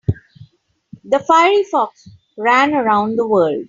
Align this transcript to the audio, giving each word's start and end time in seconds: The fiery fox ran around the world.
The 1.03 1.19
fiery 1.19 1.61
fox 1.65 2.09
ran 2.35 2.73
around 2.73 3.17
the 3.17 3.27
world. 3.27 3.59